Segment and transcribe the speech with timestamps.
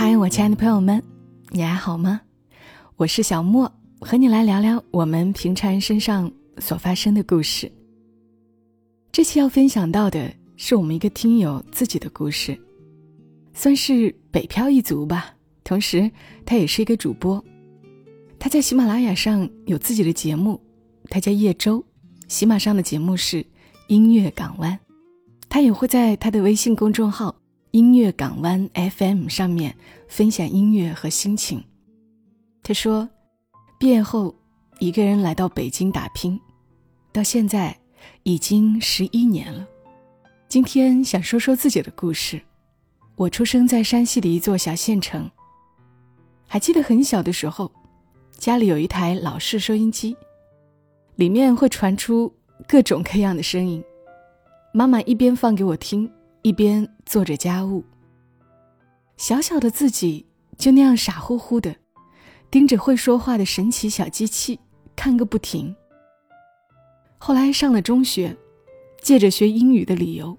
[0.00, 1.02] 嗨，我亲爱的朋友们，
[1.50, 2.20] 你还好吗？
[2.94, 7.68] 我是小莫，和你来聊聊我们平常人身上所发生的故事。
[9.10, 12.56] 这期要分享到的是我们一个听友自己的故事，
[13.52, 15.34] 算是北漂一族吧。
[15.64, 16.08] 同时，
[16.46, 17.44] 他也是一个主播，
[18.38, 20.60] 他在喜马拉雅上有自己的节目，
[21.10, 21.84] 他叫叶舟。
[22.28, 23.44] 喜马上的节目是
[23.88, 24.78] 音乐港湾，
[25.48, 27.34] 他也会在他的微信公众号。
[27.72, 29.76] 音乐港湾 FM 上面
[30.08, 31.62] 分享音乐和心情。
[32.62, 33.08] 他说，
[33.78, 34.34] 毕业后
[34.78, 36.40] 一个人来到北京打拼，
[37.12, 37.78] 到现在
[38.22, 39.66] 已经十一年了。
[40.48, 42.40] 今天想说说自己的故事。
[43.16, 45.30] 我出生在山西的一座小县城。
[46.46, 47.70] 还记得很小的时候，
[48.38, 50.16] 家里有一台老式收音机，
[51.16, 52.32] 里面会传出
[52.66, 53.84] 各种各样的声音，
[54.72, 56.10] 妈妈一边放给我听。
[56.48, 57.84] 一边做着家务，
[59.18, 60.24] 小小的自己
[60.56, 61.76] 就那样傻乎乎的
[62.50, 64.58] 盯着会说话的神奇小机器
[64.96, 65.76] 看个不停。
[67.18, 68.34] 后来上了中学，
[69.02, 70.38] 借着学英语的理由，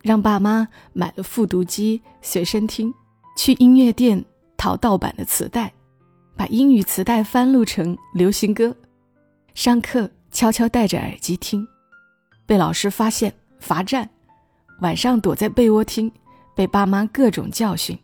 [0.00, 2.94] 让爸妈买了复读机、随身听，
[3.36, 4.24] 去音乐店
[4.56, 5.70] 淘盗版的磁带，
[6.34, 8.74] 把英语磁带翻录成流行歌，
[9.52, 11.68] 上课悄悄戴着耳机听，
[12.46, 14.08] 被老师发现罚站。
[14.82, 16.10] 晚上躲在被窝听，
[16.56, 17.96] 被爸妈各种教训，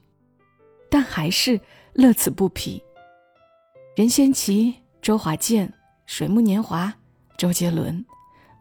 [0.89, 1.61] 但还是
[1.93, 2.81] 乐此不疲。
[3.97, 5.73] 任贤齐、周华健、
[6.07, 6.95] 水木年华、
[7.37, 8.05] 周杰伦，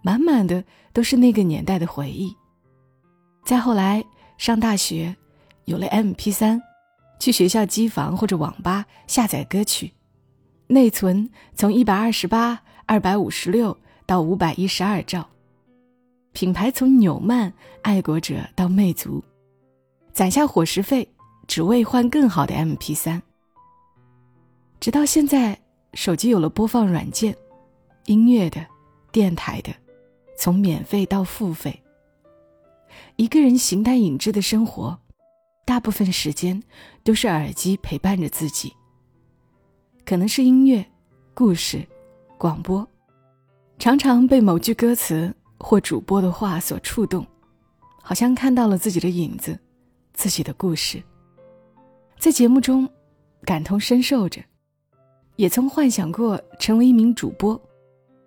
[0.01, 2.35] 满满的都是那个年代的回忆。
[3.45, 4.03] 再后来
[4.39, 5.15] 上大学，
[5.65, 6.59] 有了 MP3，
[7.19, 9.93] 去学校机房或者网吧下载歌曲，
[10.65, 15.29] 内存从一百二十八、二百五十六到五百一十二兆。
[16.37, 19.23] 品牌从纽曼、爱国者到魅族，
[20.13, 21.11] 攒下伙食费，
[21.47, 23.19] 只为换更好的 MP3。
[24.79, 25.59] 直到现在，
[25.95, 27.35] 手机有了播放软件，
[28.05, 28.63] 音乐的、
[29.11, 29.73] 电台的，
[30.37, 31.81] 从免费到付费。
[33.15, 34.95] 一个人形单影只的生活，
[35.65, 36.61] 大部分时间
[37.03, 38.71] 都是耳机陪伴着自己。
[40.05, 40.85] 可能是音乐、
[41.33, 41.83] 故事、
[42.37, 42.87] 广播，
[43.79, 45.33] 常常被某句歌词。
[45.59, 47.25] 或主播的话所触动，
[48.01, 49.57] 好像看到了自己的影子，
[50.13, 51.01] 自己的故事，
[52.19, 52.87] 在节目中
[53.43, 54.41] 感同身受着，
[55.35, 57.59] 也曾幻想过成为一名主播，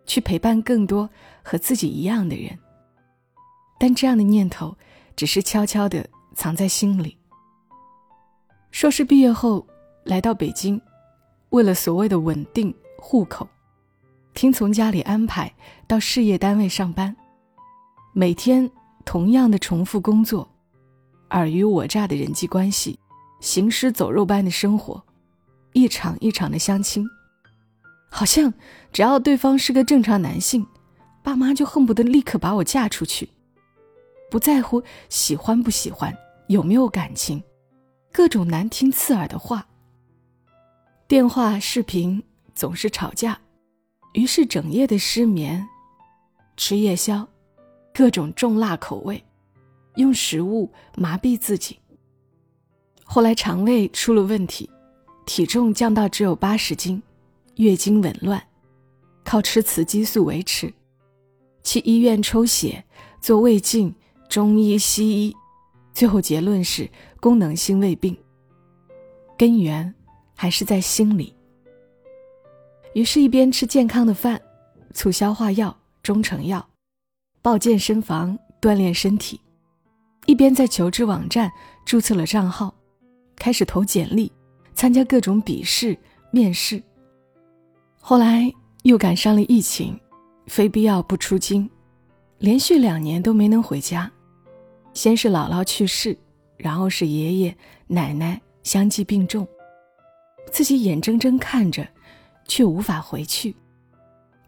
[0.07, 1.09] 去陪伴更多
[1.43, 2.59] 和自己一样的人。
[3.79, 4.77] 但这样的念头
[5.17, 7.17] 只是悄悄的藏在心里。
[8.71, 9.67] 硕士毕业后
[10.05, 10.81] 来到北京，
[11.51, 13.49] 为了所谓的稳定户口。
[14.33, 15.53] 听从家里安排
[15.89, 17.15] 到事业单位上班，
[18.13, 18.69] 每天
[19.05, 20.49] 同样的重复工作，
[21.29, 22.99] 尔虞我诈的人际关系，
[23.41, 25.03] 行尸走肉般的生活，
[25.73, 27.07] 一场一场的相亲，
[28.11, 28.53] 好像
[28.93, 30.67] 只要对方是个正常男性，
[31.23, 33.29] 爸妈就恨不得立刻把我嫁出去，
[34.29, 36.13] 不在乎喜欢不喜欢，
[36.49, 37.41] 有没有感情，
[38.11, 39.65] 各种难听刺耳的话，
[41.07, 42.21] 电话视频
[42.57, 43.39] 总是吵架。
[44.15, 45.65] 于是整夜的失眠，
[46.57, 47.29] 吃夜宵，
[48.01, 49.23] 各种重辣口味，
[49.97, 51.79] 用食物麻痹自己。
[53.05, 54.71] 后来肠胃出了问题，
[55.27, 57.03] 体重降到只有八十斤，
[57.57, 58.43] 月经紊乱，
[59.23, 60.73] 靠吃雌激素维持，
[61.63, 62.83] 去医院抽血
[63.21, 63.95] 做胃镜，
[64.31, 65.37] 中医西医，
[65.93, 66.89] 最后结论是
[67.21, 68.17] 功能性胃病。
[69.37, 69.95] 根源
[70.35, 71.37] 还是在心里。
[72.95, 74.41] 于是，一边吃健康的饭、
[74.95, 76.67] 促消化药、中成药，
[77.43, 79.41] 报健身房锻炼身体，
[80.27, 81.51] 一边在求职网站
[81.85, 82.75] 注册了账号，
[83.37, 84.31] 开始投简历，
[84.75, 85.97] 参加各种笔试、
[86.31, 86.83] 面试。
[88.01, 88.53] 后来
[88.83, 89.99] 又赶上了疫情，
[90.47, 91.69] 非必要不出京，
[92.39, 94.11] 连续两年都没能回家。
[94.93, 96.17] 先是姥姥去世，
[96.57, 99.47] 然后是爷爷奶奶相继病重，
[100.51, 101.87] 自己眼睁睁看着。
[102.49, 103.55] 却无法回去，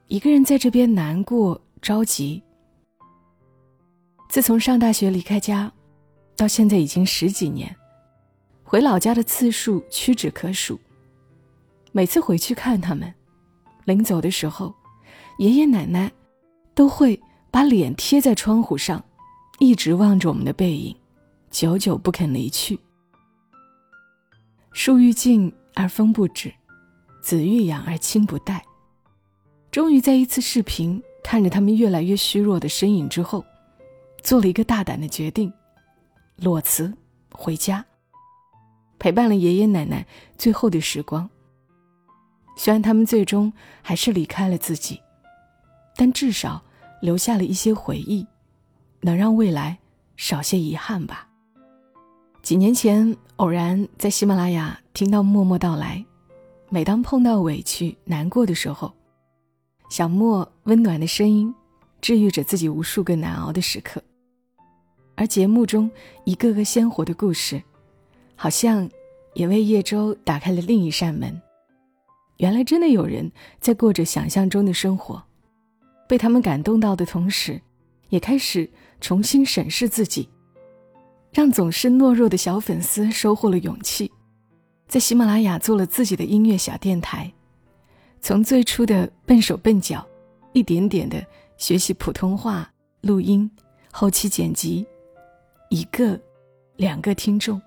[0.08, 2.42] 一个人在这边难过着急。
[4.32, 5.70] 自从上大学离开家，
[6.38, 7.76] 到现在已经十几年，
[8.64, 10.80] 回老家的次数屈指可数。
[11.92, 13.12] 每次回去看他们，
[13.84, 14.74] 临走的时候，
[15.36, 16.10] 爷爷奶奶
[16.72, 17.20] 都会
[17.50, 19.04] 把脸贴在窗户上，
[19.58, 20.96] 一直望着我们的背影，
[21.50, 22.80] 久久不肯离去。
[24.72, 26.50] 树欲静而风不止。
[27.20, 28.64] 子欲养而亲不待。
[29.70, 33.44] 终于在一次视频看着他们越来越虚弱的身影之后，
[34.22, 35.52] 做了一个大胆的决定，
[36.36, 36.92] 裸辞
[37.32, 37.84] 回家，
[38.98, 40.06] 陪伴了爷爷奶奶
[40.38, 41.28] 最后的时光。
[42.56, 45.00] 虽然他们最终还是离开了自己，
[45.96, 46.62] 但至少
[47.00, 48.26] 留下了一些回忆，
[49.00, 49.78] 能让未来
[50.16, 51.26] 少些遗憾吧。
[52.42, 56.04] 几年前，偶然在喜马拉雅听到默默到来，
[56.68, 58.92] 每当碰到委屈、难过的时候，
[59.88, 61.52] 小莫温暖的声音，
[62.00, 64.02] 治愈着自己无数个难熬的时刻。
[65.22, 65.88] 而节目中
[66.24, 67.62] 一个个鲜活的故事，
[68.34, 68.90] 好像
[69.34, 71.40] 也为叶舟打开了另一扇门。
[72.38, 73.30] 原来真的有人
[73.60, 75.22] 在过着想象中的生活，
[76.08, 77.62] 被他们感动到的同时，
[78.08, 78.68] 也开始
[79.00, 80.28] 重新审视自己，
[81.30, 84.10] 让总是懦弱的小粉丝收获了勇气，
[84.88, 87.32] 在喜马拉雅做了自己的音乐小电台。
[88.20, 90.04] 从最初的笨手笨脚，
[90.52, 91.24] 一点点的
[91.58, 92.68] 学习普通话
[93.02, 93.48] 录音、
[93.92, 94.84] 后期剪辑。
[95.72, 96.20] 一个、
[96.76, 97.58] 两个听众，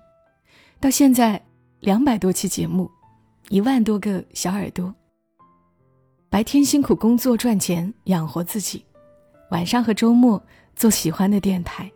[0.78, 1.44] 到现在
[1.80, 2.88] 两百多期节目，
[3.48, 4.94] 一万多个小耳朵。
[6.30, 8.84] 白天辛苦工作赚钱养活自己，
[9.50, 10.40] 晚上和周末
[10.76, 11.90] 做喜欢的电台。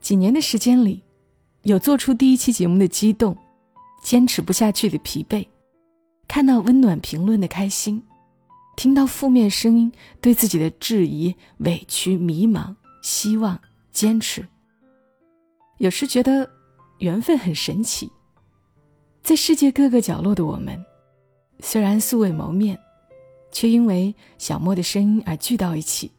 [0.00, 1.04] 几年的时间里，
[1.62, 3.38] 有做出第一期节目的激动，
[4.02, 5.46] 坚持不下去的疲惫，
[6.26, 8.02] 看到温暖评论的开心，
[8.74, 13.60] 听到负面声音对自己的质疑、委屈、迷茫、希望、
[13.92, 14.44] 坚持。
[15.78, 16.48] 有时觉得
[16.98, 18.10] 缘分很神奇，
[19.22, 20.84] 在世界各个角落的我们，
[21.60, 22.76] 虽然素未谋面，
[23.52, 26.10] 却因为小莫的声音而聚到一起。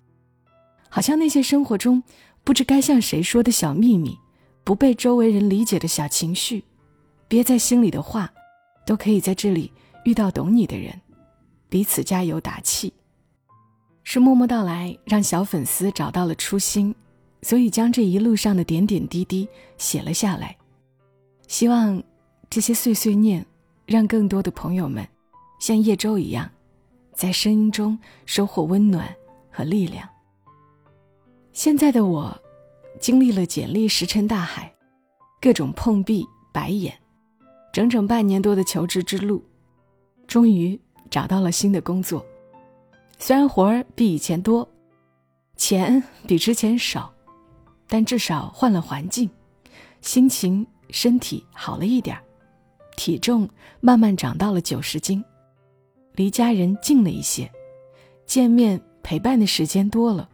[0.87, 2.01] 好像那些生活中
[2.45, 4.17] 不知该向谁说的小秘密，
[4.63, 6.63] 不被周围人理解的小情绪，
[7.27, 8.31] 憋在心里的话，
[8.85, 9.71] 都可以在这里
[10.05, 11.01] 遇到懂你的人，
[11.67, 12.93] 彼此加油打气。
[14.05, 16.95] 是默默到来，让小粉丝找到了初心。
[17.41, 19.47] 所以，将这一路上的点点滴滴
[19.77, 20.57] 写了下来，
[21.47, 22.03] 希望
[22.49, 23.45] 这些碎碎念，
[23.85, 25.07] 让更多的朋友们
[25.59, 26.51] 像叶舟一样，
[27.13, 29.15] 在声音中收获温暖
[29.49, 30.07] 和力量。
[31.53, 32.37] 现在的我，
[32.99, 34.73] 经历了简历石沉大海，
[35.39, 36.93] 各种碰壁、白眼，
[37.71, 39.41] 整整半年多的求职之路，
[40.27, 42.25] 终于找到了新的工作。
[43.17, 44.69] 虽然活儿比以前多，
[45.55, 47.13] 钱比之前少。
[47.89, 49.29] 但至少换了环境，
[49.99, 52.17] 心情、身体好了一点
[52.95, 53.49] 体重
[53.81, 55.21] 慢慢长到了九十斤，
[56.13, 57.51] 离家人近了一些，
[58.25, 60.29] 见面陪伴的时间多了。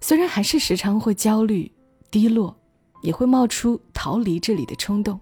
[0.00, 1.72] 虽然还是时常会焦虑、
[2.10, 2.54] 低落，
[3.02, 5.18] 也会冒出逃离这里的冲动，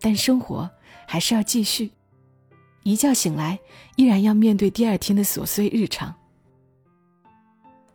[0.00, 0.70] 但生活
[1.06, 1.90] 还是要继续。
[2.84, 3.58] 一觉醒来，
[3.96, 6.14] 依然要面对第二天的琐碎日常。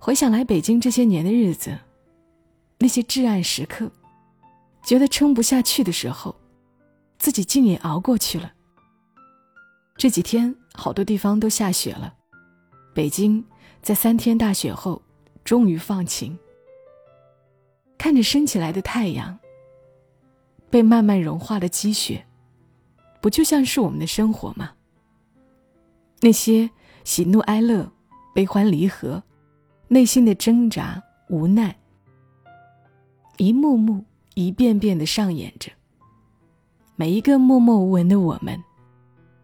[0.01, 1.77] 回想来北京这些年的日子，
[2.77, 3.91] 那些至暗时刻，
[4.81, 6.33] 觉得撑不下去的时候，
[7.17, 8.53] 自己竟也熬过去了。
[9.97, 12.13] 这几天好多地方都下雪了，
[12.93, 13.43] 北京
[13.81, 15.01] 在三天大雪后
[15.43, 16.39] 终于放晴。
[17.97, 19.37] 看着升起来的太阳，
[20.69, 22.25] 被慢慢融化的积雪，
[23.19, 24.71] 不就像是我们的生活吗？
[26.21, 26.69] 那些
[27.03, 27.91] 喜怒哀乐、
[28.33, 29.21] 悲欢离合。
[29.91, 31.75] 内心的挣扎、无奈，
[33.37, 34.05] 一幕幕、
[34.35, 35.71] 一遍遍的上演着。
[36.95, 38.63] 每一个默默无闻的我们，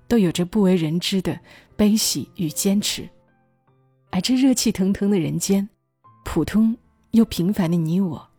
[0.07, 1.39] 都有着不为人知的
[1.75, 3.09] 悲喜与坚持。
[4.11, 5.67] 而这热气腾腾的人间，
[6.23, 6.77] 普通
[7.11, 8.29] 又平凡的你我，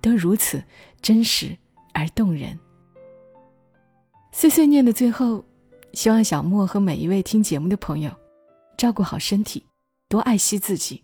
[0.00, 0.64] 都如此
[1.02, 1.54] 真实
[1.92, 2.58] 而动人。
[4.32, 5.44] 碎碎念的最后，
[5.92, 8.10] 希望小莫和每一位听节目的朋友，
[8.78, 9.62] 照顾好身体，
[10.08, 11.03] 多爱惜自己。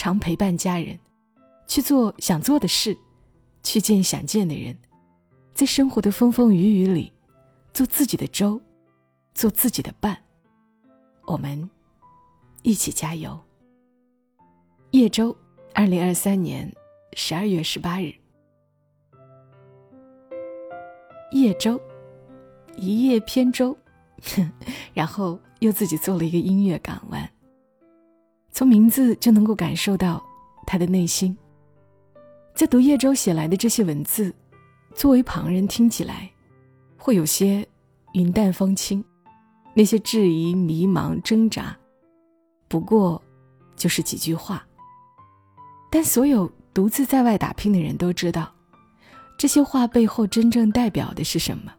[0.00, 0.98] 常陪伴家人，
[1.66, 2.96] 去做想做的事，
[3.62, 4.74] 去见想见的人，
[5.52, 7.12] 在生活的风风雨雨里，
[7.74, 8.58] 做自己的舟，
[9.34, 10.16] 做自己的伴。
[11.26, 11.68] 我们
[12.62, 13.38] 一起加油。
[14.92, 15.36] 叶舟，
[15.74, 16.74] 二零二三年
[17.12, 18.14] 十二月十八日。
[21.32, 21.78] 叶舟，
[22.74, 23.76] 一叶扁舟，
[24.94, 27.30] 然后又自己做了一个音乐港湾。
[28.52, 30.22] 从名字就能够感受到
[30.66, 31.36] 他的内心。
[32.54, 34.34] 在读叶舟写来的这些文字，
[34.94, 36.30] 作为旁人听起来，
[36.96, 37.66] 会有些
[38.12, 39.02] 云淡风轻。
[39.72, 41.76] 那些质疑、迷茫、挣扎，
[42.66, 43.22] 不过
[43.76, 44.66] 就是几句话。
[45.90, 48.52] 但所有独自在外打拼的人都知道，
[49.38, 51.72] 这些话背后真正代表的是什么。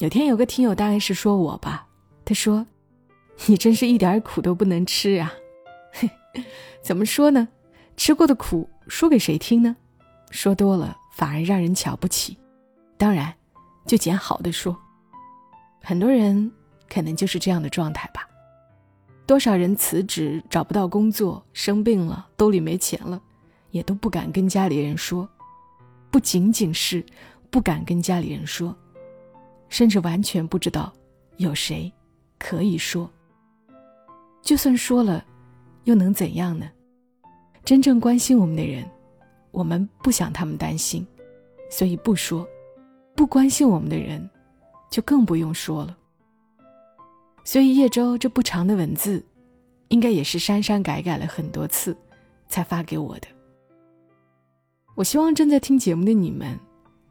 [0.00, 1.86] 有天有个听友，大概是说我吧，
[2.26, 2.66] 他说
[3.48, 5.32] ：“你真是一点苦都不能吃啊。”
[6.82, 7.48] 怎么说呢？
[7.96, 9.76] 吃过的苦说给谁听呢？
[10.30, 12.36] 说多了反而让人瞧不起，
[12.98, 13.32] 当然，
[13.86, 14.76] 就捡好的说。
[15.82, 16.50] 很多人
[16.88, 18.28] 可能就是这样的状态吧。
[19.26, 23.20] 多少人辞职找不到工作，生病了，兜里没钱了，
[23.70, 25.28] 也都不敢跟家里人说。
[26.10, 27.04] 不仅仅是
[27.50, 28.76] 不敢跟家里人说，
[29.68, 30.92] 甚至完全不知道
[31.38, 31.92] 有谁
[32.38, 33.10] 可以说。
[34.42, 35.24] 就算说了，
[35.86, 36.68] 又能怎样呢？
[37.64, 38.84] 真正关心我们的人，
[39.52, 41.06] 我们不想他们担心，
[41.70, 42.44] 所以不说；
[43.14, 44.28] 不关心我们的人，
[44.90, 45.96] 就更不用说了。
[47.44, 49.24] 所以叶舟这不长的文字，
[49.88, 51.96] 应该也是删删改改了很多次，
[52.48, 53.28] 才发给我的。
[54.96, 56.58] 我希望正在听节目的你们，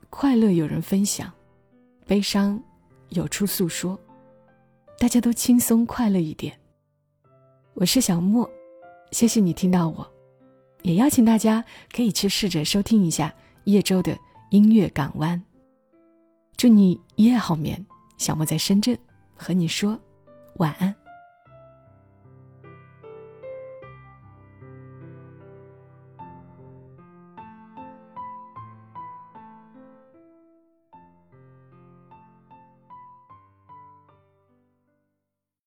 [0.09, 1.31] 快乐有人分享，
[2.05, 2.61] 悲伤
[3.09, 3.97] 有处诉说，
[4.99, 6.59] 大家都轻松快乐一点。
[7.73, 8.49] 我是小莫，
[9.15, 10.05] 谢谢你听到我，
[10.81, 14.13] 也邀请大家可以去试着收听一下叶舟的
[14.51, 15.41] 音乐港湾。
[16.57, 17.85] 祝你一夜好眠，
[18.17, 18.99] 小莫在深圳
[19.33, 19.97] 和你说
[20.57, 20.93] 晚安。